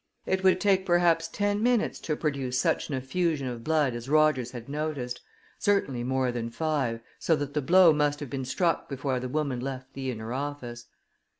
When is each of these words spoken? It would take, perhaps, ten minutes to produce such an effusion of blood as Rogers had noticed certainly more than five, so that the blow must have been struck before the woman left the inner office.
It 0.25 0.43
would 0.43 0.59
take, 0.59 0.83
perhaps, 0.83 1.27
ten 1.27 1.61
minutes 1.61 1.99
to 1.99 2.15
produce 2.15 2.57
such 2.57 2.89
an 2.89 2.95
effusion 2.95 3.45
of 3.45 3.63
blood 3.63 3.93
as 3.93 4.09
Rogers 4.09 4.49
had 4.49 4.67
noticed 4.67 5.21
certainly 5.59 6.03
more 6.03 6.31
than 6.31 6.49
five, 6.49 7.01
so 7.19 7.35
that 7.35 7.53
the 7.53 7.61
blow 7.61 7.93
must 7.93 8.19
have 8.19 8.29
been 8.31 8.43
struck 8.45 8.89
before 8.89 9.19
the 9.19 9.29
woman 9.29 9.59
left 9.59 9.93
the 9.93 10.09
inner 10.09 10.33
office. 10.33 10.87